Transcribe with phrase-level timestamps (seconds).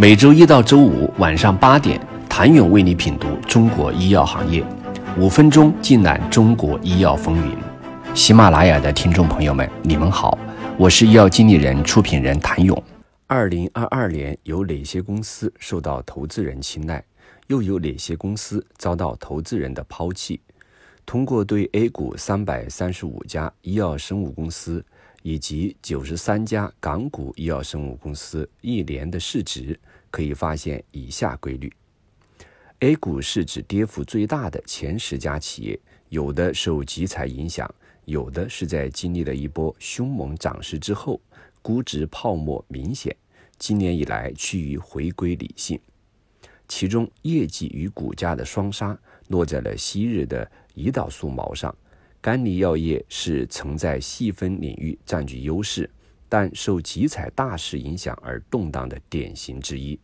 [0.00, 4.64] 每周一到周五晚上八点，谭勇为你品读中国医药行业，
[5.18, 7.56] 五分钟尽览中国医药风云。
[8.14, 10.38] 喜马拉雅的听众朋友们，你们好，
[10.78, 12.80] 我是医药经理人、出品人谭勇。
[13.26, 17.02] 二零二二年有哪些公司受到投资人青睐？
[17.48, 20.40] 又有哪些公司遭到投资人的抛弃？
[21.04, 24.84] 通过对 A 股三百三十五家医药生物公司
[25.22, 29.78] 以及九十三家港股医药生物公司一年的市值，
[30.10, 31.72] 可以发现以下规律
[32.80, 37.68] ：A 股市值跌幅最大的前十家企业，有的受集采影响，
[38.04, 41.20] 有的是在经历了一波凶猛涨势之后，
[41.60, 43.14] 估值泡沫明显，
[43.58, 45.78] 今年以来趋于回归理性。
[46.68, 51.74] 其中，业绩与股价的双杀落在了昔日的胰岛素毛上。
[52.20, 55.88] 甘利药业是曾在细分领域占据优势，
[56.28, 59.98] 但受集采大势影响而动荡的典型之一。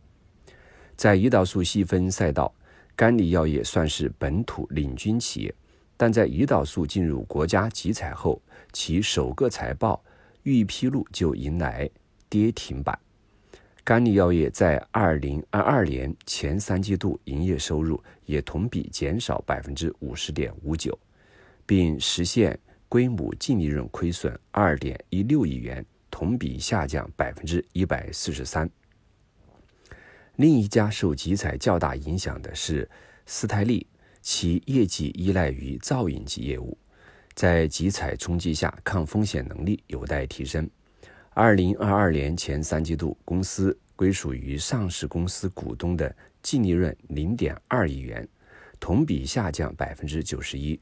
[0.95, 2.53] 在胰岛素细分赛道，
[2.95, 5.53] 甘利药业算是本土领军企业，
[5.97, 10.01] 但在胰岛素进入国家集采后，其首个财报
[10.43, 11.89] 预披露就迎来
[12.29, 12.97] 跌停板。
[13.83, 20.97] 甘利药业在二零二二年前三季度营业收入也同比减少百分之五十点五九，
[21.65, 28.69] 并实现规模净利润亏损二点一六亿元，同比下降百分之一百四十三。
[30.35, 32.89] 另一家受集采较大影响的是
[33.25, 33.87] 斯泰利，
[34.21, 36.77] 其业绩依赖于造影剂业务，
[37.33, 40.69] 在集采冲击下，抗风险能力有待提升。
[41.31, 48.27] 二零二二年前三季度，公司归属于上市公司股东的净利润零点二亿元，
[48.79, 50.79] 同比下降百分之九十一。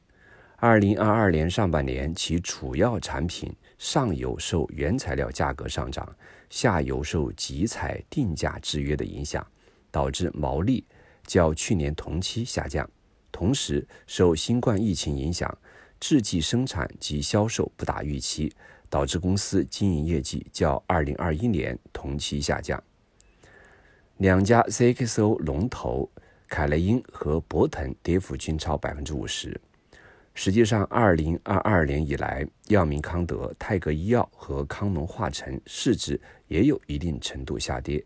[0.56, 6.16] 二零二二年上半年，其主要产品上游受原材料价格上涨，
[6.48, 9.46] 下游受集采定价制约的影响，
[9.90, 10.84] 导致毛利
[11.26, 12.88] 较去年同期下降。
[13.30, 15.58] 同时，受新冠疫情影响，
[16.00, 18.52] 制剂生产及销售不达预期。
[18.90, 22.80] 导致公司经营业绩较二零二一年同期下降。
[24.18, 26.08] 两家 CXO 龙头
[26.46, 29.60] 凯莱英和博腾跌幅均超百分之五十。
[30.36, 38.04] 实际上，二零二二年以来，药明康德、泰格医药和康龙化成市值也有一定程度下跌，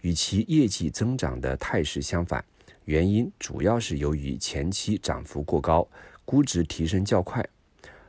[0.00, 2.42] 与其业绩增长的态势相反。
[2.86, 5.86] 原因主要是由于前期涨幅过高，
[6.24, 7.46] 估值提升较快。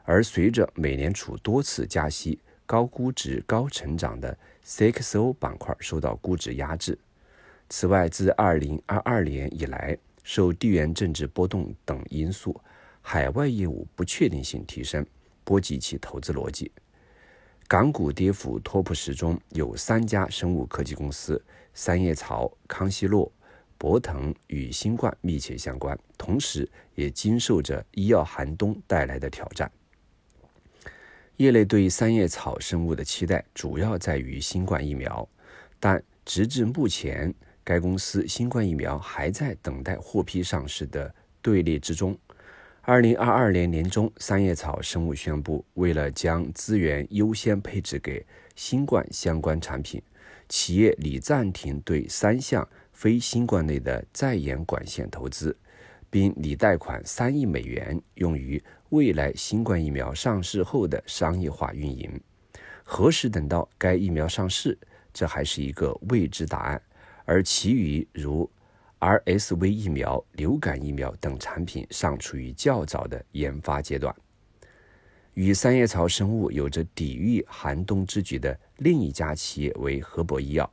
[0.03, 6.97] 而随着美联储多次加息，高估值、高成长的 CXO 板块受到估值压制。
[7.67, 12.57] 此外，自2022年以来，受地缘政治波动等因素，
[13.09, 15.06] 海外业务不确定性提升，
[15.45, 16.69] 波及其投资逻辑。
[17.66, 21.41] 港股跌幅 TOP 十中有三家生物科技公司：
[21.73, 23.31] 三叶草、康希诺、
[23.78, 29.72] 博腾与新冠密切相关，同时也经受着医药寒冬带来的挑战。
[31.38, 35.25] 业内对三叶草生物的期待主要在于新冠疫苗，
[35.79, 42.13] 但直至目前，该公司新冠疫苗还在等待获批上市的队列之中。
[42.89, 48.25] 二零二二年年中，三叶草生物宣布，为了将资源优先配置给
[48.55, 50.01] 新冠相关产品，
[50.47, 55.53] 企业拟暂停对三项非新冠类的在研管线投资，
[56.09, 58.63] 并拟贷款三亿美元用于。
[58.91, 62.09] 未来新冠疫苗上市后的商业化运营，
[62.85, 64.77] 何时等到该疫苗上市，
[65.13, 66.81] 这还是一个未知答案。
[67.25, 68.49] 而其余如
[69.00, 74.16] RSV 疫苗、流感疫苗等产品尚处于较早的研发阶段。
[75.34, 80.68] 与三叶草生物有着抵御寒冬之举的另一家企业为河北医药。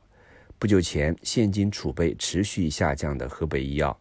[0.57, 3.95] 不久前，现金储备持续下降的河北医药。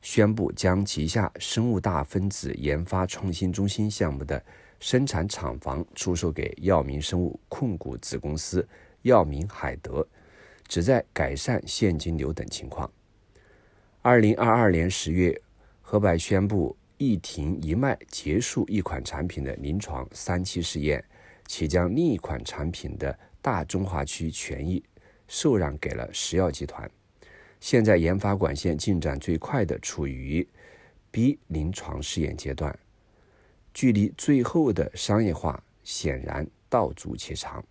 [0.00, 4.44] 宣布将旗下生物大分子研发创新中心项目的
[4.80, 8.66] 生产厂房出售给药明生物控股子公司
[9.02, 10.04] 药明海德，
[10.66, 12.90] 旨在改善现金流等情况。
[14.04, 15.40] 二零二二年十月，
[15.80, 21.04] 河百宣布一停一卖，结束一款产品的临床三期试验，
[21.46, 24.82] 且将另一款产品的大中华区权益
[25.28, 26.90] 受让给了石药集团。
[27.60, 30.44] 现在研发管线进展最快的处于
[31.12, 32.76] B 临床试验阶段，
[33.72, 37.64] 距离最后的商业化显然道阻且长。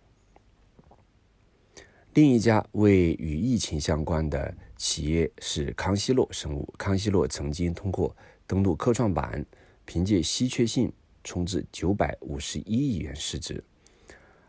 [2.14, 6.68] 另一家为与疫情相关的企业是康希诺生物。
[6.76, 8.16] 康希诺曾经通过
[8.48, 9.46] 登陆科创板，
[9.84, 10.92] 凭借稀缺性
[11.22, 13.62] 冲至九百五十一亿元市值。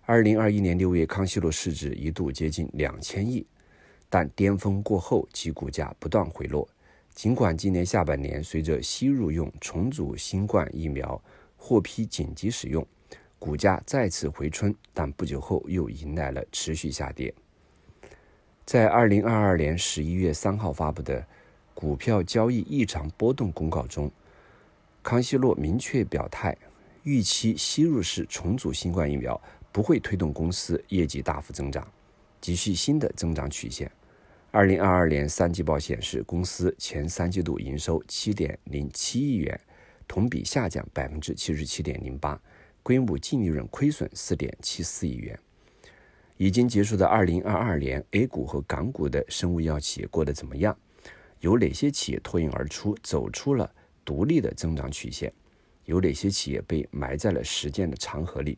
[0.08, 3.46] 二零二一年六月，康希诺市值一度接近两千亿。
[4.10, 6.68] 但巅峰过后其股价不断回落。
[7.14, 11.24] 尽管今年下半年随着吸入用重组新冠疫苗
[11.56, 12.84] 获批紧急使用，
[13.38, 17.32] 股价再次回春，但不久后又迎来了持续下跌。
[18.66, 21.26] 在二零二二年十一月三号发布的
[21.74, 24.10] 股票交易异常波动公告中，
[25.04, 26.58] 康希诺明确表态，
[27.04, 29.40] 预期吸入式重组新冠疫苗
[29.72, 31.86] 不会推动公司业绩大幅增长，
[32.40, 33.92] 急需新的增长曲线。
[34.50, 39.60] 二零二二年三季报显示，公司前三季度营收七点零七亿元，
[40.08, 42.40] 同比下降百分之七十七点零八，
[42.82, 45.38] 规模净利润亏损四点七四亿元。
[46.38, 50.76] 已经结束的二零二二年，A 股和港股的生物医药企业过得怎么样？
[51.40, 53.70] 有哪些企业脱颖而出，走出了
[54.06, 55.32] 独立的增长曲线？
[55.86, 58.58] 有哪些企业被埋在了时间的长河里？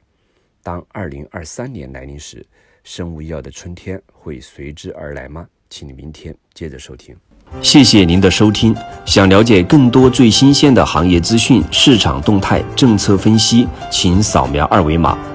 [0.62, 2.46] 当二零二三年来临时，
[2.84, 5.48] 生物医药的春天会随之而来吗？
[5.70, 7.16] 请你明天接着收听。
[7.62, 8.76] 谢谢您的收听。
[9.06, 15.35] 想了解更多最新鲜的行业资讯、市场动态、政策分析，请扫描二维码。